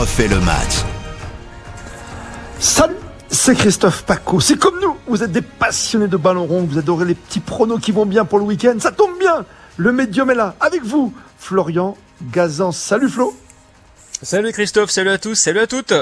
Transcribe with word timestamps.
refait 0.00 0.28
le 0.28 0.40
match. 0.40 0.82
Salut, 2.58 2.94
c'est 3.28 3.54
Christophe 3.54 4.04
Paco. 4.04 4.40
C'est 4.40 4.58
comme 4.58 4.80
nous, 4.80 4.96
vous 5.06 5.22
êtes 5.22 5.30
des 5.30 5.42
passionnés 5.42 6.08
de 6.08 6.16
ballon 6.16 6.46
rond, 6.46 6.62
vous 6.62 6.78
adorez 6.78 7.04
les 7.04 7.14
petits 7.14 7.40
pronos 7.40 7.78
qui 7.78 7.92
vont 7.92 8.06
bien 8.06 8.24
pour 8.24 8.38
le 8.38 8.46
week-end. 8.46 8.74
Ça 8.78 8.92
tombe 8.92 9.18
bien, 9.18 9.44
le 9.76 9.92
médium 9.92 10.30
est 10.30 10.34
là, 10.34 10.54
avec 10.58 10.82
vous, 10.84 11.12
Florian 11.38 11.98
Gazan. 12.32 12.72
Salut 12.72 13.10
Flo. 13.10 13.36
Salut 14.22 14.52
Christophe, 14.52 14.88
salut 14.88 15.10
à 15.10 15.18
tous, 15.18 15.34
salut 15.34 15.60
à 15.60 15.66
toutes. 15.66 15.92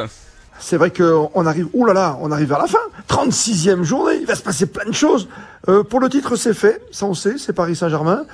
C'est 0.61 0.77
vrai 0.77 0.93
qu'on 0.93 1.47
arrive, 1.47 1.67
oh 1.73 1.85
là 1.85 1.93
là, 1.93 2.19
on 2.21 2.31
arrive 2.31 2.53
à 2.53 2.59
la 2.59 2.69
fin. 2.69 2.79
36e 3.09 3.83
journée, 3.83 4.19
il 4.21 4.27
va 4.27 4.37
se 4.37 4.43
passer 4.43 4.67
plein 4.67 4.89
de 4.89 4.95
choses. 4.95 5.29
Euh, 5.69 5.83
pour 5.83 5.99
le 5.99 6.09
titre, 6.09 6.37
c'est 6.37 6.55
fait, 6.55 6.81
ça 6.93 7.07
on 7.07 7.15
sait, 7.15 7.35
c'est 7.37 7.53
Paris 7.53 7.75
Saint-Germain. 7.75 8.27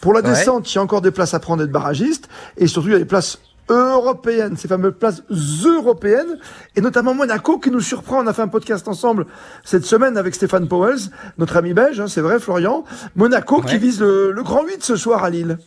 Pour 0.00 0.12
la 0.12 0.22
descente, 0.22 0.70
il 0.72 0.74
y 0.74 0.78
a 0.78 0.82
encore 0.82 1.02
des 1.02 1.12
places 1.12 1.34
à 1.34 1.38
prendre 1.38 1.62
d'être 1.62 1.72
barragiste. 1.72 2.28
Et 2.56 2.66
surtout, 2.66 2.88
il 2.88 2.92
y 2.92 2.96
a 2.96 2.98
des 2.98 3.04
places 3.04 3.38
européennes, 3.68 4.56
ces 4.56 4.68
fameuses 4.68 4.94
places 4.98 5.22
européennes, 5.64 6.38
et 6.76 6.80
notamment 6.80 7.14
Monaco 7.14 7.58
qui 7.58 7.70
nous 7.70 7.80
surprend. 7.80 8.22
On 8.22 8.26
a 8.26 8.32
fait 8.32 8.42
un 8.42 8.48
podcast 8.48 8.86
ensemble 8.88 9.26
cette 9.64 9.84
semaine 9.84 10.16
avec 10.16 10.34
Stéphane 10.34 10.68
Powells, 10.68 11.10
notre 11.38 11.56
ami 11.56 11.72
belge, 11.72 12.00
hein, 12.00 12.08
c'est 12.08 12.20
vrai, 12.20 12.38
Florian. 12.38 12.84
Monaco 13.16 13.60
qui 13.60 13.78
vise 13.78 14.00
le, 14.00 14.32
le 14.32 14.42
grand 14.42 14.64
8 14.64 14.82
ce 14.82 14.96
soir 14.96 15.24
à 15.24 15.30
Lille. 15.30 15.58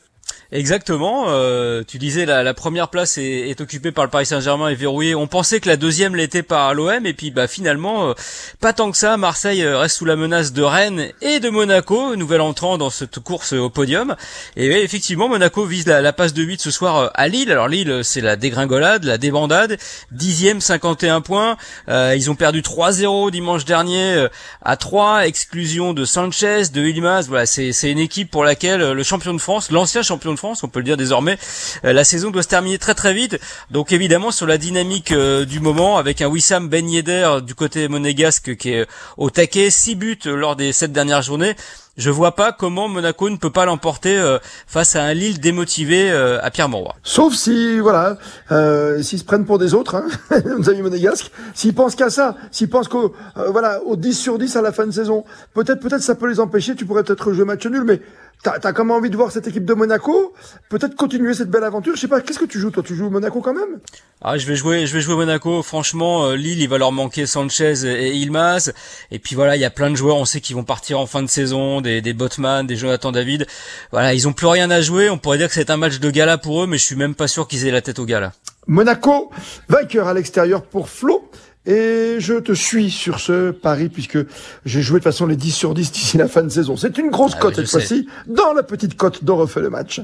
Exactement. 0.51 1.25
Euh, 1.27 1.83
tu 1.85 1.97
disais 1.97 2.25
la, 2.25 2.41
la 2.41 2.53
première 2.53 2.87
place 2.87 3.17
est, 3.17 3.49
est, 3.49 3.59
occupée 3.59 3.91
par 3.91 4.05
le 4.05 4.09
Paris 4.09 4.25
Saint-Germain 4.25 4.70
et 4.70 4.75
verrouillée. 4.75 5.13
On 5.13 5.27
pensait 5.27 5.59
que 5.59 5.67
la 5.67 5.75
deuxième 5.75 6.15
l'était 6.15 6.41
par 6.41 6.73
l'OM 6.73 7.05
et 7.05 7.13
puis 7.13 7.31
bah 7.31 7.47
finalement 7.47 8.09
euh, 8.09 8.13
pas 8.61 8.71
tant 8.71 8.89
que 8.89 8.97
ça. 8.97 9.17
Marseille 9.17 9.61
euh, 9.61 9.77
reste 9.77 9.97
sous 9.97 10.05
la 10.05 10.15
menace 10.15 10.53
de 10.53 10.63
Rennes 10.63 11.11
et 11.21 11.41
de 11.41 11.49
Monaco, 11.49 12.15
nouvel 12.15 12.39
entrant 12.39 12.77
dans 12.77 12.89
cette 12.89 13.20
course 13.20 13.51
au 13.51 13.70
podium. 13.70 14.15
Et 14.55 14.67
effectivement 14.67 15.27
Monaco 15.27 15.65
vise 15.65 15.85
la, 15.85 16.01
la 16.01 16.13
passe 16.13 16.33
de 16.33 16.43
8 16.43 16.61
ce 16.61 16.71
soir 16.71 17.11
à 17.13 17.27
Lille. 17.27 17.51
Alors 17.51 17.67
Lille 17.67 17.99
c'est 18.04 18.21
la 18.21 18.37
dégringolade, 18.37 19.04
la 19.04 19.17
débandade. 19.17 19.77
Dixième 20.11 20.61
51 20.61 21.20
points. 21.20 21.57
ils 21.89 22.32
ont 22.32 22.35
perdu 22.35 22.61
3-0 22.61 23.32
dimanche 23.32 23.65
dernier 23.65 24.27
à 24.61 24.77
3. 24.77 25.27
Exclusion 25.27 25.93
de 25.93 26.05
Sanchez, 26.05 26.70
de 26.73 26.85
Ilmaz. 26.85 27.27
Voilà 27.27 27.45
c'est 27.45 27.91
une 27.91 27.99
équipe 27.99 28.32
pour 28.32 28.45
laquelle 28.45 28.93
le 28.93 29.04
champion 29.04 29.34
de 29.34 29.39
France, 29.39 29.71
l'ancien 29.71 30.04
champion 30.04 30.32
de 30.32 30.37
France, 30.38 30.63
on 30.63 30.68
peut 30.68 30.80
le 30.80 30.85
dire 30.85 30.98
désormais. 30.98 31.38
Euh, 31.85 31.93
la 31.93 32.04
saison 32.04 32.32
doit 32.32 32.43
se 32.43 32.48
terminer 32.48 32.77
très 32.77 32.93
très 32.93 33.13
vite. 33.13 33.40
Donc 33.71 33.91
évidemment 33.91 34.32
sur 34.32 34.48
la 34.48 34.57
dynamique 34.57 35.12
euh, 35.12 35.46
du 35.46 35.60
moment, 35.60 35.98
avec 35.98 36.21
un 36.21 36.27
Wissam 36.27 36.70
Ben 36.70 36.90
Yedder 36.90 37.40
du 37.46 37.55
côté 37.55 37.88
monégasque 37.88 38.55
qui 38.55 38.71
est 38.71 38.88
au 39.18 39.29
taquet, 39.29 39.70
6 39.70 39.96
buts 39.96 40.20
lors 40.26 40.55
des 40.55 40.71
7 40.71 40.91
dernières 40.91 41.21
journées 41.21 41.55
je 41.98 42.12
vois 42.12 42.35
pas 42.35 42.52
comment 42.52 42.88
Monaco 42.88 43.27
ne 43.27 43.38
peut 43.38 43.49
pas 43.49 43.66
l'emporter 43.66 44.16
euh, 44.18 44.38
face 44.68 44.96
à 44.96 45.04
un 45.04 45.16
Lille 45.16 45.40
démotivé 45.40 46.12
à 46.12 46.51
Pierre 46.51 46.70
Mauroy. 46.70 46.94
Sauf 47.01 47.34
si, 47.34 47.79
voilà, 47.79 48.18
euh, 48.51 49.01
s'ils 49.01 49.20
se 49.20 49.24
prennent 49.24 49.46
pour 49.46 49.57
des 49.57 49.74
autres, 49.74 49.96
hein, 49.96 50.05
amis 50.68 50.82
monégasques, 50.84 51.32
s'ils 51.55 51.74
pensent 51.74 51.96
qu'à 51.96 52.10
ça, 52.10 52.35
s'ils 52.51 52.70
pensent 52.70 52.88
qu'au 52.88 53.16
voilà, 53.49 53.82
au 53.84 53.96
10 53.96 54.13
sur 54.13 54.38
10 54.38 54.55
à 54.55 54.62
la 54.62 54.72
fin 54.72 54.85
de 54.85 54.91
saison, 54.91 55.26
peut-être 55.55 55.79
peut-être 55.79 56.04
ça 56.04 56.13
peut 56.13 56.29
les 56.29 56.40
empêcher, 56.40 56.76
tu 56.76 56.85
pourrais 56.85 57.04
peut-être 57.04 57.34
jouer 57.34 57.46
match 57.46 57.66
nul, 57.66 57.84
mais 57.84 57.99
T'as 58.43 58.60
as 58.63 58.71
même 58.71 58.91
envie 58.91 59.10
de 59.10 59.18
voir 59.18 59.32
cette 59.32 59.48
équipe 59.48 59.66
de 59.66 59.74
Monaco 59.74 60.34
Peut-être 60.70 60.96
continuer 60.96 61.34
cette 61.34 61.49
belle 61.49 61.63
aventure. 61.63 61.96
Je 61.96 62.02
sais 62.02 62.07
pas, 62.07 62.21
qu'est-ce 62.21 62.40
que 62.40 62.46
tu 62.46 62.60
joues 62.60 62.71
toi? 62.71 62.84
Tu 62.84 62.96
joues 62.96 63.10
Monaco 63.10 63.41
quand 63.41 63.54
même? 63.54 63.79
Ah, 64.22 64.38
je 64.38 64.46
vais 64.46 64.56
jouer, 64.56 64.85
je 64.85 64.94
vais 64.94 65.02
jouer 65.02 65.16
Monaco. 65.16 65.63
Franchement, 65.63 66.28
euh, 66.28 66.35
Lille, 66.35 66.62
il 66.62 66.69
va 66.69 66.78
leur 66.78 66.91
manquer 66.91 67.25
Sanchez 67.25 67.85
et 67.85 68.16
Ilmaz. 68.16 68.74
Et 69.12 69.19
puis 69.19 69.35
voilà, 69.35 69.56
il 69.56 69.59
y 69.59 69.66
a 69.66 69.69
plein 69.69 69.90
de 69.90 69.96
joueurs. 69.96 70.18
On 70.18 70.25
sait 70.25 70.40
qu'ils 70.40 70.56
vont 70.56 70.63
partir 70.63 71.00
en 71.00 71.07
fin 71.07 71.24
de 71.24 71.28
saison, 71.28 71.81
des, 71.81 72.02
des 72.02 72.13
Botman, 72.13 72.66
des 72.66 72.75
Jonathan 72.75 73.12
David. 73.12 73.47
Voilà, 73.91 74.13
ils 74.13 74.28
ont 74.28 74.34
plus 74.34 74.47
rien 74.47 74.69
à 74.69 74.81
jouer. 74.81 75.09
On 75.09 75.18
pourrait 75.18 75.40
dire 75.40 75.47
que 75.47 75.53
c'est 75.53 75.69
un 75.69 75.78
match 75.78 76.00
de 76.00 76.12
gala 76.12 76.38
pour 76.38 76.63
eux, 76.63 76.68
mais 76.68 76.78
je 76.78 76.84
suis 76.84 76.96
même 76.96 77.16
pas 77.16 77.28
sûr 77.28 77.47
qu'ils 77.47 77.66
aient 77.68 77.72
la 77.72 77.81
tête 77.81 78.00
au 78.00 78.06
gala. 78.06 78.34
Monaco, 78.68 79.31
vainqueur 79.69 80.07
à 80.07 80.13
l'extérieur 80.13 80.63
pour 80.63 80.90
Flo. 80.90 81.29
Et 81.66 82.16
je 82.19 82.35
te 82.35 82.53
suis 82.53 82.89
sur 82.89 83.19
ce 83.19 83.51
pari 83.51 83.89
puisque 83.89 84.19
j'ai 84.66 84.81
joué 84.81 85.00
de 85.00 85.03
façon 85.03 85.25
les 85.25 85.35
10 85.35 85.51
sur 85.51 85.73
10 85.73 85.91
d'ici 85.91 86.17
la 86.17 86.29
fin 86.29 86.41
de 86.44 86.50
saison. 86.50 86.78
C'est 86.78 86.97
une 86.97 87.09
grosse 87.09 87.33
ah 87.35 87.39
cote 87.39 87.55
cette 87.55 87.69
fois-ci, 87.69 88.07
dans 88.25 88.53
la 88.53 88.63
petite 88.63 88.95
cote 88.95 89.25
dont 89.25 89.35
refait 89.35 89.59
le 89.59 89.69
match. 89.69 90.01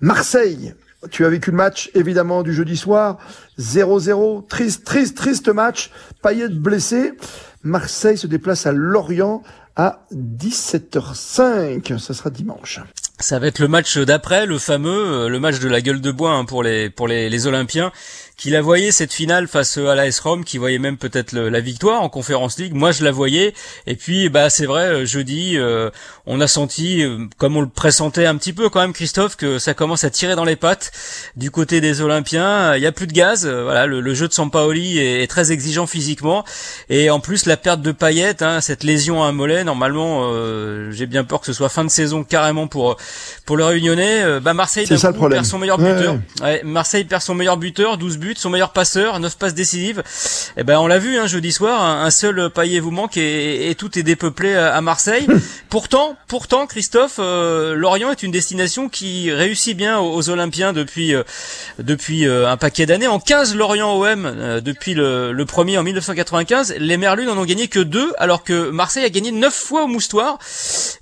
Marseille, 0.00 0.74
tu 1.10 1.26
as 1.26 1.28
vécu 1.28 1.50
le 1.50 1.56
match 1.56 1.90
évidemment 1.94 2.42
du 2.42 2.54
jeudi 2.54 2.78
soir. 2.78 3.18
0-0, 3.58 4.46
triste, 4.46 4.84
triste, 4.84 5.16
triste 5.16 5.48
match. 5.48 5.90
Payet 6.22 6.48
blessé. 6.48 7.12
Marseille 7.62 8.16
se 8.16 8.26
déplace 8.26 8.64
à 8.64 8.72
Lorient 8.72 9.42
à 9.76 10.06
17h05. 10.14 11.98
Ça 11.98 12.14
sera 12.14 12.30
dimanche. 12.30 12.80
Ça 13.18 13.38
va 13.38 13.46
être 13.46 13.60
le 13.60 13.68
match 13.68 13.96
d'après, 13.96 14.44
le 14.44 14.58
fameux, 14.58 14.90
euh, 15.24 15.28
le 15.28 15.40
match 15.40 15.58
de 15.58 15.68
la 15.68 15.80
gueule 15.80 16.02
de 16.02 16.10
bois 16.10 16.32
hein, 16.32 16.44
pour 16.44 16.62
les 16.62 16.90
pour 16.90 17.08
les, 17.08 17.30
les 17.30 17.46
Olympiens 17.46 17.90
qui 18.36 18.50
la 18.50 18.60
voyait 18.60 18.92
cette 18.92 19.14
finale 19.14 19.48
face 19.48 19.78
à 19.78 19.94
l'AS 19.94 20.20
Rome, 20.20 20.44
qui 20.44 20.58
voyait 20.58 20.78
même 20.78 20.98
peut-être 20.98 21.32
la 21.32 21.60
victoire 21.60 22.02
en 22.02 22.10
Conférence 22.10 22.58
League. 22.58 22.74
Moi, 22.74 22.92
je 22.92 23.02
la 23.02 23.10
voyais. 23.10 23.54
Et 23.86 23.96
puis, 23.96 24.28
bah, 24.28 24.50
c'est 24.50 24.66
vrai, 24.66 24.82
euh, 24.82 25.06
jeudi, 25.06 25.56
euh, 25.56 25.90
on 26.26 26.40
a 26.42 26.46
senti, 26.46 27.02
euh, 27.02 27.26
comme 27.38 27.56
on 27.56 27.62
le 27.62 27.68
pressentait 27.68 28.26
un 28.26 28.36
petit 28.36 28.52
peu 28.52 28.68
quand 28.68 28.80
même, 28.80 28.92
Christophe, 28.92 29.36
que 29.36 29.58
ça 29.58 29.72
commence 29.72 30.04
à 30.04 30.10
tirer 30.10 30.36
dans 30.36 30.44
les 30.44 30.56
pattes 30.56 30.92
du 31.36 31.50
côté 31.50 31.80
des 31.80 32.02
Olympiens. 32.02 32.76
Il 32.76 32.82
y 32.82 32.86
a 32.86 32.92
plus 32.92 33.06
de 33.06 33.12
gaz. 33.12 33.46
voilà, 33.46 33.86
le, 33.86 34.14
jeu 34.14 34.28
de 34.28 34.32
Sampaoli 34.34 34.98
est, 34.98 35.22
est, 35.22 35.26
très 35.26 35.50
exigeant 35.50 35.86
physiquement, 35.86 36.44
et 36.90 37.10
en 37.10 37.20
plus 37.20 37.46
la 37.46 37.56
perte 37.56 37.80
de 37.80 37.92
Payet, 37.92 38.42
hein, 38.42 38.60
cette 38.60 38.84
lésion 38.84 39.22
à 39.22 39.28
un 39.28 39.32
mollet. 39.32 39.64
Normalement, 39.64 40.30
j'ai 40.90 41.06
bien 41.06 41.24
peur 41.24 41.40
que 41.40 41.46
ce 41.46 41.52
soit 41.52 41.68
fin 41.68 41.84
de 41.84 41.90
saison 41.90 42.24
carrément 42.24 42.66
pour 42.66 42.96
pour 43.44 43.56
le 43.56 43.64
Réunionnais. 43.64 44.40
bah, 44.40 44.54
Marseille 44.54 44.86
perd 44.86 45.44
son 45.44 45.58
meilleur 45.58 45.78
buteur. 45.78 46.18
Ouais, 46.42 46.60
Marseille 46.64 47.04
perd 47.04 47.22
son 47.22 47.34
meilleur 47.34 47.56
buteur, 47.56 47.98
12 47.98 48.18
buts 48.18 48.25
son 48.34 48.50
meilleur 48.50 48.72
passeur, 48.72 49.20
9 49.20 49.38
passes 49.38 49.54
décisives. 49.54 50.00
Et 50.56 50.60
eh 50.60 50.64
ben 50.64 50.78
on 50.78 50.86
l'a 50.86 50.98
vu 50.98 51.16
hein, 51.18 51.26
jeudi 51.26 51.52
soir, 51.52 51.82
un, 51.82 52.10
seul 52.10 52.50
paillet 52.50 52.80
vous 52.80 52.90
manque 52.90 53.16
et, 53.16 53.74
tout 53.78 53.98
est 53.98 54.02
dépeuplé 54.02 54.54
à, 54.54 54.80
Marseille. 54.80 55.26
pourtant, 55.68 56.16
pourtant 56.28 56.66
Christophe, 56.66 57.16
euh, 57.18 57.74
Lorient 57.74 58.10
est 58.10 58.22
une 58.22 58.30
destination 58.30 58.88
qui 58.88 59.32
réussit 59.32 59.76
bien 59.76 59.98
aux, 59.98 60.28
Olympiens 60.30 60.72
depuis 60.72 61.14
euh, 61.14 61.22
depuis 61.78 62.26
euh, 62.26 62.50
un 62.50 62.56
paquet 62.56 62.86
d'années. 62.86 63.06
En 63.06 63.20
15 63.20 63.54
Lorient 63.54 63.94
OM 63.96 64.60
depuis 64.60 64.94
le, 64.94 65.44
premier 65.46 65.78
en 65.78 65.82
1995, 65.82 66.74
les 66.78 66.96
Merlus 66.96 67.26
n'en 67.26 67.36
ont 67.38 67.44
gagné 67.44 67.68
que 67.68 67.78
deux, 67.78 68.12
alors 68.18 68.42
que 68.42 68.70
Marseille 68.70 69.04
a 69.04 69.10
gagné 69.10 69.30
9 69.30 69.54
fois 69.54 69.84
au 69.84 69.86
Moustoir. 69.86 70.38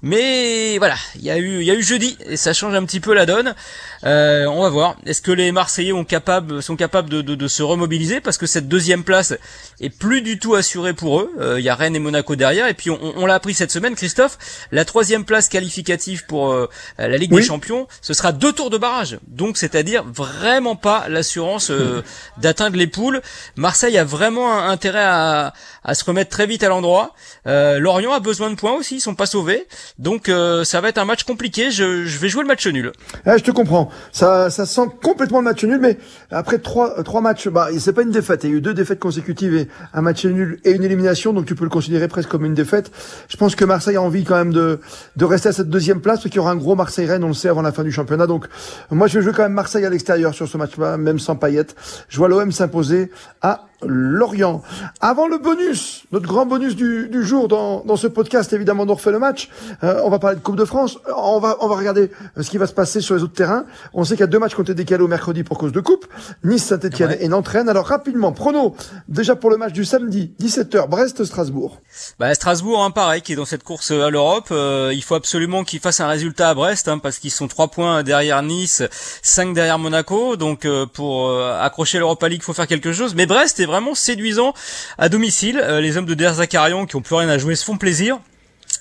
Mais 0.02 0.78
voilà, 0.78 0.96
il 1.16 1.24
y 1.24 1.30
a 1.30 1.38
eu 1.38 1.60
il 1.60 1.66
y 1.66 1.70
a 1.70 1.74
eu 1.74 1.82
jeudi 1.82 2.18
et 2.28 2.36
ça 2.36 2.52
change 2.52 2.74
un 2.74 2.84
petit 2.84 3.00
peu 3.00 3.14
la 3.14 3.26
donne. 3.26 3.54
on 4.02 4.62
va 4.62 4.68
voir. 4.68 4.96
Est-ce 5.06 5.22
que 5.22 5.32
les 5.32 5.52
Marseillais 5.52 5.92
ont 5.92 6.04
capable, 6.04 6.62
sont 6.62 6.76
capables 6.76 7.08
de 7.08 7.13
de, 7.22 7.48
se 7.48 7.62
remobiliser 7.62 8.20
parce 8.20 8.38
que 8.38 8.46
cette 8.46 8.68
deuxième 8.68 9.04
place 9.04 9.34
est 9.80 9.90
plus 9.90 10.22
du 10.22 10.38
tout 10.38 10.54
assurée 10.54 10.94
pour 10.94 11.20
eux. 11.20 11.30
Euh, 11.40 11.60
il 11.60 11.64
y 11.64 11.68
a 11.68 11.74
Rennes 11.74 11.96
et 11.96 11.98
Monaco 11.98 12.36
derrière 12.36 12.66
et 12.66 12.74
puis 12.74 12.90
on, 12.90 13.26
l'a 13.26 13.34
appris 13.34 13.54
cette 13.54 13.70
semaine, 13.70 13.94
Christophe, 13.94 14.38
la 14.72 14.84
troisième 14.84 15.24
place 15.24 15.48
qualificative 15.48 16.24
pour 16.26 16.52
euh, 16.52 16.68
la 16.98 17.16
Ligue 17.16 17.34
des 17.34 17.42
Champions, 17.42 17.86
ce 18.00 18.14
sera 18.14 18.32
deux 18.32 18.52
tours 18.52 18.70
de 18.70 18.78
barrage. 18.78 19.18
Donc 19.28 19.56
c'est-à-dire 19.56 20.04
vraiment 20.04 20.76
pas 20.76 21.08
l'assurance 21.08 21.70
euh, 21.70 22.02
d'atteindre 22.38 22.76
les 22.76 22.86
poules. 22.86 23.20
Marseille 23.56 23.98
a 23.98 24.04
vraiment 24.04 24.58
intérêt 24.58 25.04
à, 25.04 25.52
se 25.92 26.04
remettre 26.04 26.30
très 26.30 26.46
vite 26.46 26.62
à 26.62 26.68
l'endroit. 26.68 27.14
Lorient 27.44 28.12
a 28.12 28.20
besoin 28.20 28.50
de 28.50 28.54
points 28.54 28.72
aussi, 28.72 28.96
ils 28.96 29.00
sont 29.00 29.14
pas 29.14 29.26
sauvés. 29.26 29.66
Donc 29.98 30.30
ça 30.64 30.80
va 30.80 30.88
être 30.88 30.98
un 30.98 31.04
match 31.04 31.24
compliqué. 31.24 31.70
Je, 31.70 31.84
vais 32.18 32.28
jouer 32.28 32.42
le 32.42 32.48
match 32.48 32.66
nul. 32.66 32.92
Ah, 33.26 33.36
je 33.36 33.42
te 33.42 33.50
comprends. 33.50 33.90
Ça, 34.12 34.50
ça 34.50 34.66
sent 34.66 34.88
complètement 35.02 35.38
le 35.38 35.44
match 35.44 35.62
nul, 35.64 35.78
mais 35.78 35.98
après 36.30 36.58
trois 36.58 37.02
trois 37.04 37.20
matchs, 37.20 37.48
bah, 37.48 37.68
c'est 37.78 37.92
pas 37.92 38.02
une 38.02 38.10
défaite. 38.10 38.44
Il 38.44 38.50
y 38.50 38.52
a 38.52 38.56
eu 38.56 38.60
deux 38.60 38.74
défaites 38.74 38.98
consécutives 38.98 39.54
et 39.54 39.68
un 39.92 40.00
match 40.00 40.24
nul 40.24 40.58
et 40.64 40.72
une 40.72 40.82
élimination, 40.82 41.32
donc 41.32 41.46
tu 41.46 41.54
peux 41.54 41.64
le 41.64 41.70
considérer 41.70 42.08
presque 42.08 42.28
comme 42.28 42.44
une 42.44 42.54
défaite. 42.54 42.90
Je 43.28 43.36
pense 43.36 43.54
que 43.54 43.64
Marseille 43.64 43.96
a 43.96 44.02
envie 44.02 44.24
quand 44.24 44.36
même 44.36 44.52
de, 44.52 44.80
de 45.16 45.24
rester 45.24 45.50
à 45.50 45.52
cette 45.52 45.70
deuxième 45.70 46.00
place, 46.00 46.16
parce 46.18 46.30
qu'il 46.30 46.36
y 46.36 46.40
aura 46.40 46.50
un 46.50 46.56
gros 46.56 46.74
Marseille-Rennes, 46.74 47.22
on 47.22 47.28
le 47.28 47.34
sait, 47.34 47.48
avant 47.48 47.62
la 47.62 47.72
fin 47.72 47.84
du 47.84 47.92
championnat. 47.92 48.26
Donc, 48.26 48.46
moi, 48.90 49.06
je 49.06 49.18
vais 49.18 49.24
jouer 49.24 49.32
quand 49.32 49.42
même 49.44 49.52
Marseille 49.52 49.84
à 49.84 49.90
l'extérieur 49.90 50.34
sur 50.34 50.48
ce 50.48 50.56
match-là, 50.56 50.96
même 50.96 51.18
sans 51.18 51.36
paillettes. 51.36 51.76
Je 52.08 52.18
vois 52.18 52.28
l'OM 52.28 52.50
s'imposer 52.50 53.10
à 53.42 53.66
Lorient. 53.86 54.62
Avant 55.02 55.28
le 55.28 55.36
bonus, 55.36 56.04
notre 56.10 56.26
grand 56.26 56.46
bonus 56.46 56.74
du, 56.74 57.08
du 57.08 57.22
jour 57.22 57.48
dans, 57.48 57.84
dans 57.84 57.96
ce 57.96 58.06
podcast, 58.06 58.50
évidemment, 58.54 58.86
on 58.88 58.94
refait 58.94 59.10
le 59.10 59.18
match. 59.18 59.50
Euh, 59.82 60.00
on 60.04 60.10
va 60.10 60.18
parler 60.18 60.36
de 60.36 60.40
Coupe 60.40 60.56
de 60.56 60.64
France. 60.64 60.98
On 61.14 61.38
va, 61.38 61.58
on 61.60 61.68
va 61.68 61.76
regarder 61.76 62.10
ce 62.40 62.48
qui 62.48 62.56
va 62.56 62.66
se 62.66 62.72
passer 62.72 63.02
sur 63.02 63.14
les 63.14 63.22
autres 63.22 63.34
terrains. 63.34 63.66
On 63.92 64.04
sait 64.04 64.14
qu'il 64.14 64.20
y 64.20 64.24
a 64.24 64.28
deux 64.28 64.38
matchs 64.38 64.54
qui 64.54 64.60
ont 64.60 64.64
été 64.64 64.72
décalés 64.72 65.04
au 65.04 65.08
mercredi 65.08 65.44
pour 65.44 65.58
cause 65.58 65.72
de 65.72 65.80
Coupe. 65.80 66.06
Nice, 66.44 66.64
Saint-Etienne 66.64 66.93
et 67.00 67.28
Nantes-Rennes. 67.28 67.68
Alors 67.68 67.86
rapidement, 67.86 68.32
prono, 68.32 68.74
déjà 69.08 69.36
pour 69.36 69.50
le 69.50 69.56
match 69.56 69.72
du 69.72 69.84
samedi, 69.84 70.32
17h, 70.40 70.88
Brest-Strasbourg. 70.88 71.80
Bah, 72.18 72.34
Strasbourg, 72.34 72.82
hein, 72.82 72.90
pareil, 72.90 73.22
qui 73.22 73.32
est 73.32 73.36
dans 73.36 73.44
cette 73.44 73.64
course 73.64 73.90
à 73.90 74.10
l'Europe. 74.10 74.48
Euh, 74.50 74.92
il 74.94 75.02
faut 75.02 75.14
absolument 75.14 75.64
qu'il 75.64 75.80
fasse 75.80 76.00
un 76.00 76.08
résultat 76.08 76.50
à 76.50 76.54
Brest, 76.54 76.88
hein, 76.88 76.98
parce 76.98 77.18
qu'ils 77.18 77.30
sont 77.30 77.48
trois 77.48 77.68
points 77.68 78.02
derrière 78.02 78.42
Nice, 78.42 78.82
5 79.22 79.54
derrière 79.54 79.78
Monaco. 79.78 80.36
Donc 80.36 80.66
pour 80.92 81.34
accrocher 81.40 81.98
l'Europa 81.98 82.28
League, 82.28 82.40
il 82.42 82.44
faut 82.44 82.52
faire 82.52 82.66
quelque 82.66 82.92
chose. 82.92 83.14
Mais 83.14 83.26
Brest 83.26 83.60
est 83.60 83.66
vraiment 83.66 83.94
séduisant 83.94 84.54
à 84.98 85.08
domicile. 85.08 85.60
Euh, 85.62 85.80
les 85.80 85.96
hommes 85.96 86.06
de 86.06 86.14
Der 86.14 86.34
Zakarian 86.34 86.86
qui 86.86 86.96
ont 86.96 87.02
plus 87.02 87.14
rien 87.14 87.28
à 87.28 87.38
jouer 87.38 87.56
se 87.56 87.64
font 87.64 87.76
plaisir. 87.76 88.18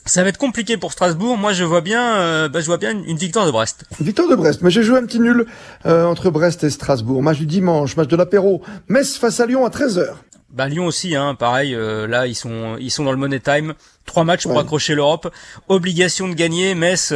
Ça 0.05 0.21
va 0.23 0.29
être 0.29 0.37
compliqué 0.37 0.77
pour 0.77 0.91
Strasbourg. 0.91 1.37
Moi, 1.37 1.53
je 1.53 1.63
vois 1.63 1.81
bien, 1.81 2.17
euh, 2.17 2.49
bah, 2.49 2.59
je 2.59 2.65
vois 2.65 2.77
bien 2.77 2.91
une, 2.91 3.17
victoire 3.17 3.45
de 3.45 3.51
Brest. 3.51 3.85
Victoire 4.01 4.27
de 4.27 4.35
Brest. 4.35 4.61
Mais 4.61 4.69
j'ai 4.69 4.83
joué 4.83 4.97
un 4.97 5.05
petit 5.05 5.19
nul 5.19 5.45
euh, 5.85 6.05
entre 6.05 6.29
Brest 6.29 6.63
et 6.63 6.69
Strasbourg. 6.69 7.23
Match 7.23 7.37
du 7.37 7.45
dimanche, 7.45 7.95
match 7.95 8.09
de 8.09 8.15
l'apéro. 8.17 8.61
Metz 8.89 9.17
face 9.17 9.39
à 9.39 9.45
Lyon 9.45 9.65
à 9.65 9.69
13h. 9.69 10.07
Bah 10.49 10.67
Lyon 10.67 10.85
aussi, 10.85 11.15
hein, 11.15 11.35
pareil. 11.35 11.73
Euh, 11.73 12.05
là, 12.05 12.27
ils 12.27 12.35
sont, 12.35 12.75
ils 12.79 12.91
sont 12.91 13.05
dans 13.05 13.11
le 13.11 13.17
money 13.17 13.39
time. 13.39 13.73
Trois 14.05 14.25
matchs 14.25 14.43
pour 14.43 14.59
accrocher 14.59 14.93
l'Europe. 14.93 15.33
Obligation 15.69 16.27
de 16.27 16.33
gagner. 16.33 16.75
Metz 16.75 17.13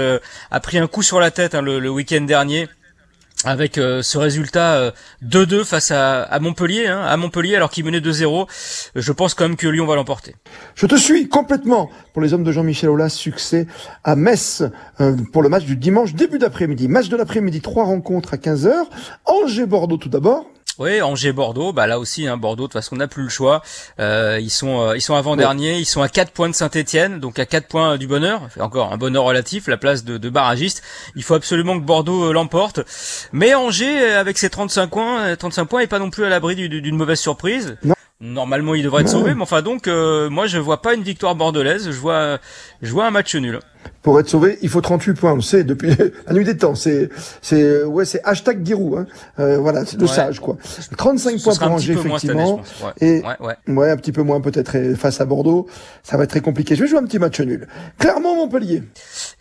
a 0.49 0.59
pris 0.61 0.77
un 0.77 0.87
coup 0.87 1.03
sur 1.03 1.19
la 1.19 1.29
tête 1.29 1.55
hein, 1.55 1.61
le, 1.61 1.79
le 1.79 1.89
week-end 1.89 2.21
dernier 2.21 2.69
avec 3.47 3.77
euh, 3.77 4.01
ce 4.01 4.17
résultat 4.17 4.91
2-2 5.23 5.53
euh, 5.53 5.63
face 5.63 5.91
à, 5.91 6.37
Montpellier, 6.41 6.87
hein, 6.87 7.01
à 7.01 7.15
Montpellier 7.15 7.55
alors 7.55 7.69
qu'il 7.69 7.85
menait 7.85 8.01
2-0, 8.01 8.45
je 8.95 9.11
pense 9.13 9.33
quand 9.33 9.47
même 9.47 9.55
que 9.55 9.67
Lyon 9.67 9.85
va 9.85 9.95
l'emporter. 9.95 10.35
Je 10.75 10.85
te 10.85 10.95
suis 10.95 11.29
complètement 11.29 11.89
pour 12.13 12.21
les 12.21 12.33
hommes 12.33 12.43
de 12.43 12.51
Jean-Michel 12.51 12.89
Aulas, 12.89 13.09
succès 13.09 13.65
à 14.03 14.15
Metz 14.15 14.63
euh, 14.99 15.15
pour 15.31 15.43
le 15.43 15.49
match 15.49 15.63
du 15.63 15.77
dimanche 15.77 16.13
début 16.13 16.39
d'après-midi. 16.39 16.87
Match 16.89 17.07
de 17.07 17.15
l'après-midi, 17.15 17.61
trois 17.61 17.85
rencontres 17.85 18.33
à 18.33 18.37
15h. 18.37 18.71
Angers-Bordeaux 19.25 19.97
tout 19.97 20.09
d'abord. 20.09 20.45
Oui, 20.79 21.01
Angers 21.01 21.31
Bordeaux, 21.31 21.73
bah 21.73 21.87
là 21.87 21.97
aussi 21.97 22.27
hein, 22.27 22.37
Bordeaux 22.37 22.63
de 22.63 22.67
toute 22.67 22.73
façon 22.73 22.95
on 22.95 22.99
n'a 22.99 23.07
plus 23.07 23.23
le 23.23 23.29
choix. 23.29 23.63
Euh, 23.99 24.37
ils 24.39 24.51
sont 24.51 24.81
euh, 24.81 24.95
ils 24.95 25.01
sont 25.01 25.15
avant 25.15 25.35
dernier, 25.35 25.79
ils 25.79 25.85
sont 25.85 26.03
à 26.03 26.09
4 26.09 26.31
points 26.31 26.49
de 26.49 26.53
Saint-Étienne, 26.53 27.19
donc 27.19 27.39
à 27.39 27.47
4 27.47 27.67
points 27.67 27.97
du 27.97 28.05
bonheur, 28.05 28.41
encore 28.59 28.93
un 28.93 28.97
bonheur 28.97 29.23
relatif, 29.23 29.67
la 29.67 29.77
place 29.77 30.03
de, 30.03 30.19
de 30.19 30.29
barragiste. 30.29 30.83
Il 31.15 31.23
faut 31.23 31.33
absolument 31.33 31.79
que 31.79 31.83
Bordeaux 31.83 32.25
euh, 32.25 32.31
l'emporte. 32.31 32.81
Mais 33.31 33.55
Angers 33.55 34.13
avec 34.13 34.37
ses 34.37 34.51
35 34.51 34.87
points, 34.91 35.35
35 35.35 35.65
points 35.65 35.81
est 35.81 35.87
pas 35.87 35.99
non 35.99 36.11
plus 36.11 36.25
à 36.25 36.29
l'abri 36.29 36.55
d'une 36.55 36.95
mauvaise 36.95 37.19
surprise. 37.19 37.77
Normalement, 38.19 38.73
il 38.73 38.83
devrait 38.83 39.01
être 39.01 39.09
sauvé, 39.09 39.33
mais 39.35 39.43
enfin 39.43 39.61
donc 39.61 39.87
moi 39.87 40.47
je 40.47 40.57
vois 40.59 40.81
pas 40.81 40.93
une 40.93 41.03
victoire 41.03 41.35
bordelaise, 41.35 41.91
je 41.91 41.99
vois 41.99 42.39
je 42.81 42.91
vois 42.91 43.05
un 43.05 43.11
match 43.11 43.35
nul 43.35 43.59
pour 44.01 44.19
être 44.19 44.29
sauvé, 44.29 44.57
il 44.61 44.69
faut 44.69 44.81
38 44.81 45.13
points. 45.13 45.31
On 45.33 45.35
le 45.35 45.41
sait 45.41 45.63
depuis 45.63 45.91
la 46.27 46.33
nuit 46.33 46.43
des 46.43 46.57
temps. 46.57 46.75
C'est, 46.75 47.09
c'est, 47.41 47.83
ouais, 47.83 48.05
c'est 48.05 48.21
hashtag 48.23 48.65
Giroud. 48.65 48.99
Hein. 48.99 49.05
Euh, 49.39 49.57
voilà, 49.57 49.85
c'est 49.85 49.99
le 49.99 50.07
sage 50.07 50.39
quoi. 50.39 50.57
35 50.97 51.41
points 51.41 51.55
pour 51.55 51.71
Angers 51.71 51.93
effectivement. 51.93 52.61
Et 53.01 53.21
ouais, 53.67 53.89
un 53.89 53.97
petit 53.97 54.11
peu 54.11 54.23
moins 54.23 54.41
peut-être 54.41 54.95
face 54.95 55.21
à 55.21 55.25
Bordeaux. 55.25 55.67
Ça 56.03 56.17
va 56.17 56.23
être 56.23 56.29
très 56.29 56.41
compliqué. 56.41 56.75
Je 56.75 56.83
vais 56.83 56.89
jouer 56.89 56.99
un 56.99 57.05
petit 57.05 57.19
match 57.19 57.39
nul. 57.39 57.67
Clermont 57.99 58.35
Montpellier. 58.35 58.83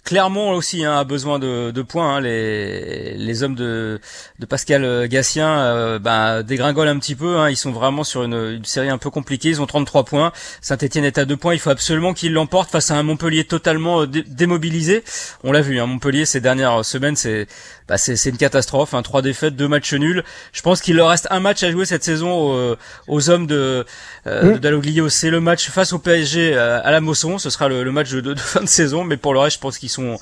Clermont 0.04 0.52
aussi 0.52 0.84
hein, 0.84 0.98
a 0.98 1.04
besoin 1.04 1.38
de, 1.38 1.70
de 1.70 1.82
points. 1.82 2.16
Hein. 2.16 2.20
Les, 2.20 3.14
les 3.16 3.42
hommes 3.42 3.54
de, 3.54 4.00
de 4.38 4.46
Pascal 4.46 5.08
Gassien 5.08 5.58
euh, 5.58 5.98
bah, 5.98 6.42
dégringolent 6.42 6.88
un 6.88 6.98
petit 6.98 7.14
peu. 7.14 7.38
Hein. 7.38 7.50
Ils 7.50 7.56
sont 7.56 7.72
vraiment 7.72 8.04
sur 8.04 8.22
une, 8.22 8.34
une, 8.34 8.64
série 8.64 8.88
un 8.88 8.98
peu 8.98 9.10
compliquée. 9.10 9.48
Ils 9.48 9.60
ont 9.60 9.66
33 9.66 10.04
points. 10.04 10.32
Saint-Etienne 10.60 11.04
est 11.04 11.18
à 11.18 11.24
2 11.24 11.36
points. 11.36 11.54
Il 11.54 11.60
faut 11.60 11.70
absolument 11.70 12.14
qu'ils 12.14 12.32
l'emportent 12.32 12.70
face 12.70 12.90
à 12.90 12.96
un 12.96 13.02
Montpellier 13.02 13.44
totalement 13.44 14.02
euh, 14.02 14.06
démobilisé. 14.36 15.04
On 15.44 15.52
l'a 15.52 15.60
vu, 15.60 15.80
hein, 15.80 15.86
Montpellier 15.86 16.24
ces 16.24 16.40
dernières 16.40 16.84
semaines, 16.84 17.16
c'est 17.16 17.46
bah, 17.88 17.98
c'est 17.98 18.28
une 18.28 18.36
catastrophe. 18.36 18.94
Hein, 18.94 19.02
trois 19.02 19.22
défaites, 19.22 19.56
deux 19.56 19.68
matchs 19.68 19.94
nuls. 19.94 20.24
Je 20.52 20.62
pense 20.62 20.80
qu'il 20.80 20.96
leur 20.96 21.08
reste 21.08 21.28
un 21.30 21.40
match 21.40 21.62
à 21.62 21.70
jouer 21.70 21.86
cette 21.86 22.04
saison 22.04 22.32
aux, 22.32 22.76
aux 23.06 23.30
hommes 23.30 23.46
de 23.46 23.84
euh, 24.26 24.56
mmh. 24.56 25.08
C'est 25.08 25.30
le 25.30 25.40
match 25.40 25.70
face 25.70 25.92
au 25.92 25.98
PSG 25.98 26.52
euh, 26.54 26.80
à 26.82 26.90
la 26.90 27.00
Mosson. 27.00 27.38
Ce 27.38 27.50
sera 27.50 27.68
le, 27.68 27.84
le 27.84 27.92
match 27.92 28.10
de, 28.10 28.20
de, 28.20 28.34
fin 28.38 28.60
de 28.60 28.68
saison. 28.68 29.04
Mais 29.04 29.16
pour 29.16 29.34
le 29.34 29.40
reste, 29.40 29.56
je 29.56 29.60
pense 29.60 29.78
qu'ils 29.78 29.88
sont 29.88 30.18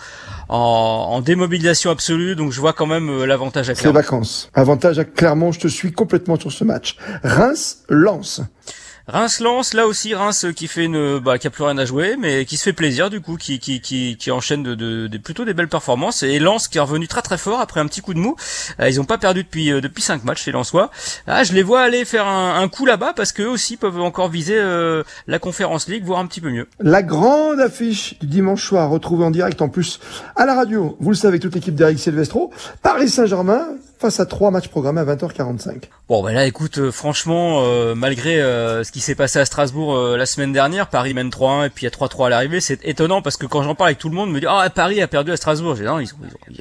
en, 0.48 0.56
en, 0.56 1.20
démobilisation 1.20 1.90
absolue. 1.90 2.36
Donc 2.36 2.52
je 2.52 2.60
vois 2.60 2.72
quand 2.72 2.86
même 2.86 3.08
euh, 3.08 3.26
l'avantage 3.26 3.70
à 3.70 3.74
Clermont. 3.74 3.98
C'est 3.98 4.04
vacances. 4.04 4.50
Avantage 4.54 4.98
à 4.98 5.04
Clermont. 5.04 5.52
Je 5.52 5.60
te 5.60 5.68
suis 5.68 5.92
complètement 5.92 6.38
sur 6.38 6.52
ce 6.52 6.64
match. 6.64 6.96
Reims 7.22 7.84
lance. 7.88 8.40
Reims 9.06 9.40
lance 9.40 9.74
là 9.74 9.86
aussi 9.86 10.14
Reims 10.14 10.46
qui 10.56 10.66
fait 10.66 10.86
une 10.86 11.18
bah, 11.18 11.36
qui 11.36 11.46
a 11.46 11.50
plus 11.50 11.64
rien 11.64 11.76
à 11.76 11.84
jouer 11.84 12.16
mais 12.18 12.46
qui 12.46 12.56
se 12.56 12.62
fait 12.62 12.72
plaisir 12.72 13.10
du 13.10 13.20
coup 13.20 13.36
qui 13.36 13.58
qui 13.58 13.82
qui, 13.82 14.16
qui 14.16 14.30
enchaîne 14.30 14.62
de, 14.62 14.74
de, 14.74 15.18
plutôt 15.18 15.44
des 15.44 15.52
belles 15.52 15.68
performances. 15.68 16.22
Et 16.22 16.38
Lens 16.38 16.68
qui 16.68 16.78
est 16.78 16.80
revenu 16.80 17.06
très 17.06 17.20
très 17.20 17.36
fort 17.36 17.60
après 17.60 17.80
un 17.80 17.86
petit 17.86 18.00
coup 18.00 18.14
de 18.14 18.18
mou. 18.18 18.34
Euh, 18.80 18.88
ils 18.88 19.02
ont 19.02 19.04
pas 19.04 19.18
perdu 19.18 19.44
depuis 19.44 19.70
euh, 19.70 19.82
depuis 19.82 20.02
cinq 20.02 20.24
matchs 20.24 20.46
les 20.46 20.52
Lensois. 20.52 20.90
Ah 21.26 21.44
je 21.44 21.52
les 21.52 21.62
vois 21.62 21.82
aller 21.82 22.06
faire 22.06 22.26
un, 22.26 22.58
un 22.58 22.68
coup 22.68 22.86
là-bas 22.86 23.12
parce 23.14 23.32
qu'eux 23.32 23.48
aussi 23.48 23.76
peuvent 23.76 24.00
encore 24.00 24.30
viser 24.30 24.56
euh, 24.56 25.02
la 25.26 25.38
Conférence 25.38 25.86
League 25.86 26.04
voire 26.04 26.20
un 26.20 26.26
petit 26.26 26.40
peu 26.40 26.48
mieux. 26.48 26.66
La 26.80 27.02
grande 27.02 27.60
affiche 27.60 28.18
du 28.20 28.26
dimanche 28.26 28.64
soir 28.64 28.88
retrouvée 28.88 29.26
en 29.26 29.30
direct 29.30 29.60
en 29.60 29.68
plus 29.68 30.00
à 30.34 30.46
la 30.46 30.54
radio 30.54 30.96
vous 30.98 31.10
le 31.10 31.16
savez 31.16 31.40
toute 31.40 31.54
l'équipe 31.54 31.74
d'Eric 31.74 31.98
Silvestro 31.98 32.52
Paris 32.80 33.10
Saint-Germain 33.10 33.66
face 33.98 34.20
à 34.20 34.26
trois 34.26 34.50
matchs 34.50 34.68
programmés 34.68 35.00
à 35.00 35.04
20h45. 35.04 35.84
Bon, 36.08 36.22
ben 36.22 36.34
là, 36.34 36.44
écoute, 36.44 36.78
euh, 36.78 36.92
franchement, 36.92 37.62
euh, 37.62 37.94
malgré 37.94 38.40
euh, 38.40 38.84
ce 38.84 38.92
qui 38.92 39.00
s'est 39.00 39.14
passé 39.14 39.38
à 39.38 39.44
Strasbourg 39.44 39.96
la 40.16 40.26
semaine 40.26 40.52
dernière, 40.52 40.88
Paris 40.88 41.14
mène 41.14 41.30
3-1 41.30 41.66
et 41.66 41.70
puis 41.70 41.86
il 41.86 41.90
y 41.90 41.92
a 41.92 42.06
3-3 42.06 42.26
à 42.26 42.28
l'arrivée, 42.28 42.60
c'est 42.60 42.84
étonnant 42.84 43.22
parce 43.22 43.36
que 43.36 43.46
quand 43.46 43.62
j'en 43.62 43.74
parle 43.74 43.88
avec 43.88 43.98
tout 43.98 44.08
le 44.08 44.14
monde, 44.14 44.30
me 44.30 44.40
dit 44.40 44.46
ah 44.48 44.68
Paris 44.74 45.00
a 45.00 45.06
perdu 45.06 45.32
à 45.32 45.36
Strasbourg. 45.36 45.76
J'ai 45.76 45.84
non, 45.84 46.00
ils, 46.00 46.10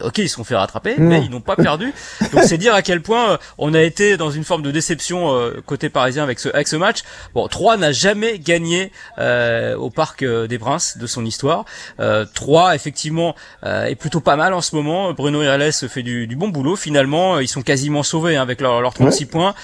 ok, 0.01 0.19
ils 0.19 0.29
se 0.29 0.35
sont 0.35 0.43
fait 0.43 0.55
rattraper, 0.55 0.95
mais 0.97 1.21
ils 1.25 1.29
n'ont 1.29 1.41
pas 1.41 1.55
perdu. 1.55 1.93
Donc 2.31 2.43
c'est 2.43 2.57
dire 2.57 2.73
à 2.73 2.81
quel 2.81 3.01
point 3.01 3.37
on 3.57 3.73
a 3.73 3.81
été 3.81 4.17
dans 4.17 4.31
une 4.31 4.43
forme 4.43 4.61
de 4.61 4.71
déception 4.71 5.33
côté 5.65 5.89
parisien 5.89 6.23
avec 6.23 6.39
ce 6.39 6.49
avec 6.49 6.67
ce 6.67 6.75
match. 6.75 7.03
Bon, 7.33 7.47
3 7.47 7.77
n'a 7.77 7.91
jamais 7.91 8.39
gagné 8.39 8.91
au 9.19 9.89
Parc 9.89 10.23
des 10.23 10.57
Princes 10.57 10.97
de 10.97 11.07
son 11.07 11.25
histoire. 11.25 11.65
3 11.99 12.75
effectivement 12.75 13.35
est 13.63 13.95
plutôt 13.95 14.21
pas 14.21 14.35
mal 14.35 14.53
en 14.53 14.61
ce 14.61 14.75
moment. 14.75 15.11
Bruno 15.13 15.41
Irles 15.43 15.73
fait 15.73 16.03
du, 16.03 16.27
du 16.27 16.35
bon 16.35 16.47
boulot 16.47 16.75
finalement 16.75 17.22
ils 17.39 17.47
sont 17.47 17.61
quasiment 17.61 18.03
sauvés 18.03 18.37
hein, 18.37 18.41
avec 18.41 18.61
leurs 18.61 18.93
36 18.93 19.25
points. 19.25 19.55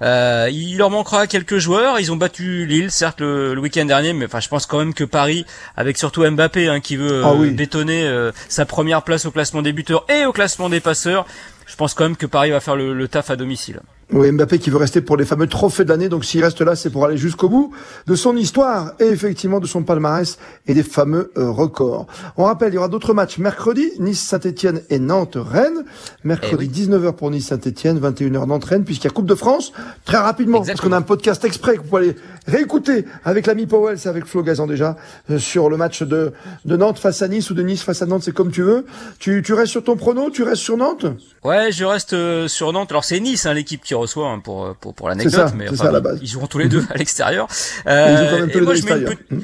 Euh, 0.00 0.48
il 0.52 0.78
leur 0.78 0.90
manquera 0.90 1.26
quelques 1.26 1.58
joueurs. 1.58 1.98
Ils 1.98 2.12
ont 2.12 2.16
battu 2.16 2.66
Lille, 2.66 2.90
certes 2.90 3.20
le, 3.20 3.58
week-end 3.58 3.84
dernier, 3.84 4.12
mais 4.12 4.26
enfin 4.26 4.40
je 4.40 4.48
pense 4.48 4.66
quand 4.66 4.78
même 4.78 4.94
que 4.94 5.04
Paris, 5.04 5.44
avec 5.76 5.98
surtout 5.98 6.28
Mbappé 6.28 6.68
hein, 6.68 6.80
qui 6.80 6.96
veut 6.96 7.22
ah 7.24 7.32
euh, 7.32 7.50
bétonner 7.50 8.04
euh, 8.04 8.32
sa 8.48 8.64
première 8.64 9.02
place 9.02 9.26
au 9.26 9.30
classement 9.30 9.62
des 9.62 9.72
buteurs 9.72 10.04
et 10.08 10.24
au 10.24 10.32
classement 10.32 10.68
des 10.68 10.80
passeurs, 10.80 11.26
je 11.66 11.76
pense 11.76 11.94
quand 11.94 12.04
même 12.04 12.16
que 12.16 12.26
Paris 12.26 12.50
va 12.50 12.60
faire 12.60 12.76
le 12.76 13.08
taf 13.08 13.30
à 13.30 13.36
domicile. 13.36 13.80
Oui, 14.10 14.32
Mbappé 14.32 14.58
qui 14.58 14.70
veut 14.70 14.78
rester 14.78 15.02
pour 15.02 15.18
les 15.18 15.26
fameux 15.26 15.46
trophées 15.46 15.84
de 15.84 15.90
l'année. 15.90 16.08
Donc 16.08 16.24
s'il 16.24 16.42
reste 16.42 16.62
là, 16.62 16.76
c'est 16.76 16.88
pour 16.88 17.04
aller 17.04 17.18
jusqu'au 17.18 17.50
bout 17.50 17.72
de 18.06 18.14
son 18.14 18.36
histoire 18.36 18.92
et 19.00 19.04
effectivement 19.04 19.60
de 19.60 19.66
son 19.66 19.82
palmarès 19.82 20.38
et 20.66 20.72
des 20.72 20.82
fameux 20.82 21.30
euh, 21.36 21.50
records. 21.50 22.06
On 22.38 22.44
rappelle, 22.44 22.72
il 22.72 22.76
y 22.76 22.78
aura 22.78 22.88
d'autres 22.88 23.12
matchs 23.12 23.36
mercredi, 23.36 23.92
Nice-Saint-Etienne 23.98 24.80
et 24.88 24.98
Nantes-Rennes. 24.98 25.84
Mercredi 26.24 26.86
19h 26.86 27.08
eh 27.10 27.12
pour 27.12 27.30
Nice-Saint-Etienne, 27.30 28.00
21h 28.00 28.46
Nantes-Rennes, 28.46 28.84
puisqu'il 28.84 29.08
y 29.08 29.10
a 29.10 29.12
Coupe 29.12 29.26
de 29.26 29.34
France. 29.34 29.72
Très 30.06 30.16
rapidement, 30.16 30.62
parce 30.62 30.80
qu'on 30.80 30.92
a 30.92 30.96
un 30.96 31.02
podcast 31.02 31.44
exprès 31.44 31.76
que 31.76 31.82
vous 31.82 31.88
pouvez 31.88 32.02
aller 32.02 32.16
réécouter 32.46 33.04
avec 33.24 33.46
l'ami 33.46 33.66
Powell, 33.66 33.98
c'est 33.98 34.08
avec 34.08 34.24
Flo 34.24 34.42
Gazan 34.42 34.66
déjà, 34.66 34.96
euh, 35.30 35.38
sur 35.38 35.68
le 35.68 35.76
match 35.76 36.02
de, 36.02 36.32
de 36.64 36.76
Nantes 36.76 36.98
face 36.98 37.20
à 37.20 37.28
Nice 37.28 37.50
ou 37.50 37.54
de 37.54 37.62
Nice 37.62 37.82
face 37.82 38.00
à 38.00 38.06
Nantes, 38.06 38.22
c'est 38.24 38.34
comme 38.34 38.50
tu 38.50 38.62
veux. 38.62 38.86
Tu, 39.18 39.42
tu 39.44 39.52
restes 39.52 39.72
sur 39.72 39.84
ton 39.84 39.96
prono, 39.96 40.30
tu 40.30 40.44
restes 40.44 40.62
sur 40.62 40.78
Nantes? 40.78 41.04
Ouais, 41.44 41.70
je 41.72 41.84
reste 41.84 42.14
euh, 42.14 42.48
sur 42.48 42.72
Nantes. 42.72 42.90
Alors 42.90 43.04
c'est 43.04 43.20
Nice, 43.20 43.44
hein, 43.44 43.52
l'équipe 43.52 43.82
qui 43.82 43.94
reçoit 43.98 44.28
hein, 44.28 44.38
pour, 44.40 44.74
pour, 44.76 44.94
pour 44.94 45.08
l'anecdote, 45.08 45.52
mais 45.54 45.68
enfin, 45.68 45.92
ils, 45.92 46.22
ils 46.22 46.28
joueront 46.28 46.46
tous 46.46 46.58
les 46.58 46.68
deux 46.68 46.84
à 46.90 46.96
l'extérieur. 46.96 47.48
Euh, 47.86 48.48
et 48.48 48.60
moi, 48.60 48.74
je 48.74 48.84
mets 48.84 49.16
une, 49.30 49.42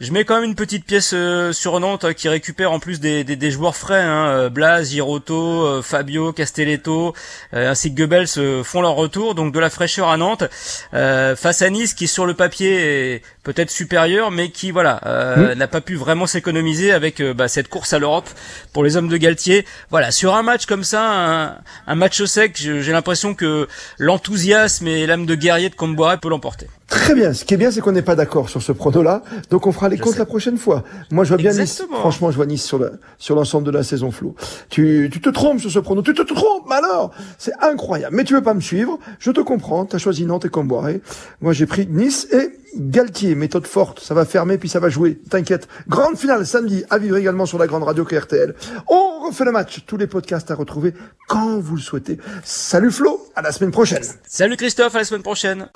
je 0.00 0.12
mets 0.12 0.24
quand 0.24 0.36
même 0.36 0.44
une 0.44 0.54
petite 0.54 0.84
pièce 0.84 1.12
euh, 1.14 1.52
sur 1.52 1.78
Nantes 1.80 2.04
hein, 2.04 2.14
qui 2.14 2.28
récupère 2.28 2.72
en 2.72 2.78
plus 2.78 3.00
des, 3.00 3.24
des, 3.24 3.36
des 3.36 3.50
joueurs 3.50 3.76
frais. 3.76 4.02
Hein, 4.02 4.28
euh, 4.28 4.48
Blas, 4.48 4.84
Giroto, 4.84 5.64
euh, 5.64 5.82
Fabio, 5.82 6.32
Castelletto, 6.32 7.14
ainsi 7.52 7.94
que 7.94 8.02
Goebbels 8.02 8.64
font 8.64 8.80
leur 8.80 8.94
retour. 8.94 9.34
Donc 9.34 9.52
de 9.52 9.58
la 9.58 9.70
fraîcheur 9.70 10.08
à 10.08 10.16
Nantes. 10.16 10.44
face 10.92 11.62
à 11.62 11.70
Nice 11.70 11.94
qui 11.94 12.08
sur 12.08 12.26
le 12.26 12.34
papier 12.34 13.14
est 13.14 13.22
peut-être 13.42 13.70
supérieur, 13.70 14.30
mais 14.30 14.50
qui 14.50 14.70
voilà 14.70 15.00
mmh. 15.36 15.52
n'a 15.54 15.68
pas 15.68 15.80
pu 15.80 15.96
vraiment 15.96 16.26
s'économiser 16.26 16.92
avec 16.92 17.22
bah, 17.22 17.48
cette 17.48 17.68
course 17.68 17.92
à 17.92 17.98
l'Europe 17.98 18.28
pour 18.72 18.84
les 18.84 18.96
hommes 18.96 19.08
de 19.08 19.16
Galtier. 19.16 19.64
Voilà, 19.90 20.10
sur 20.10 20.34
un 20.34 20.42
match 20.42 20.66
comme 20.66 20.84
ça, 20.84 21.02
un, 21.02 21.58
un 21.86 21.94
match 21.94 22.20
au 22.20 22.26
sec, 22.26 22.56
j'ai 22.56 22.92
l'impression 22.92 23.34
que 23.34 23.68
l'enthousiasme 23.98 24.86
et 24.88 25.06
l'âme 25.06 25.26
de 25.26 25.34
guerrier 25.34 25.68
de 25.68 25.74
Comboiré 25.74 26.18
peut 26.18 26.28
l'emporter. 26.28 26.66
Très 27.06 27.14
bien. 27.14 27.32
Ce 27.32 27.44
qui 27.44 27.54
est 27.54 27.56
bien, 27.56 27.70
c'est 27.70 27.80
qu'on 27.80 27.92
n'est 27.92 28.02
pas 28.02 28.16
d'accord 28.16 28.48
sur 28.48 28.60
ce 28.60 28.72
prono-là. 28.72 29.22
Donc, 29.48 29.68
on 29.68 29.70
fera 29.70 29.88
les 29.88 29.96
comptes 29.96 30.18
la 30.18 30.26
prochaine 30.26 30.58
fois. 30.58 30.82
Moi, 31.12 31.22
je 31.22 31.28
vois 31.28 31.36
bien 31.36 31.52
Nice. 31.52 31.80
Franchement, 31.88 32.32
je 32.32 32.36
vois 32.36 32.46
Nice 32.46 32.64
sur 32.64 32.84
sur 33.16 33.36
l'ensemble 33.36 33.64
de 33.64 33.70
la 33.70 33.84
saison 33.84 34.10
floue. 34.10 34.34
Tu, 34.70 35.08
tu 35.12 35.20
te 35.20 35.28
trompes 35.28 35.60
sur 35.60 35.70
ce 35.70 35.78
prono. 35.78 36.02
Tu 36.02 36.14
te, 36.14 36.22
trompes, 36.22 36.68
alors. 36.68 37.12
C'est 37.38 37.52
incroyable. 37.60 38.16
Mais 38.16 38.24
tu 38.24 38.34
veux 38.34 38.42
pas 38.42 38.54
me 38.54 38.60
suivre. 38.60 38.98
Je 39.20 39.30
te 39.30 39.40
comprends. 39.40 39.84
T'as 39.84 39.98
choisi 39.98 40.26
Nantes 40.26 40.46
et 40.46 40.48
Comboiré. 40.48 41.00
Moi, 41.40 41.52
j'ai 41.52 41.66
pris 41.66 41.86
Nice 41.86 42.26
et 42.32 42.50
Galtier. 42.76 43.36
Méthode 43.36 43.68
forte. 43.68 44.00
Ça 44.00 44.12
va 44.12 44.24
fermer 44.24 44.58
puis 44.58 44.68
ça 44.68 44.80
va 44.80 44.88
jouer. 44.88 45.20
T'inquiète. 45.30 45.68
Grande 45.86 46.18
finale 46.18 46.44
samedi 46.44 46.82
à 46.90 46.98
vivre 46.98 47.16
également 47.18 47.46
sur 47.46 47.58
la 47.58 47.68
grande 47.68 47.84
radio 47.84 48.04
KRTL. 48.04 48.56
On 48.88 49.28
refait 49.28 49.44
le 49.44 49.52
match. 49.52 49.84
Tous 49.86 49.96
les 49.96 50.08
podcasts 50.08 50.50
à 50.50 50.56
retrouver 50.56 50.92
quand 51.28 51.60
vous 51.60 51.76
le 51.76 51.82
souhaitez. 51.82 52.18
Salut 52.42 52.90
Flo. 52.90 53.28
À 53.36 53.42
la 53.42 53.52
semaine 53.52 53.70
prochaine. 53.70 54.02
Salut 54.26 54.56
Christophe. 54.56 54.96
À 54.96 54.98
la 54.98 55.04
semaine 55.04 55.22
prochaine. 55.22 55.68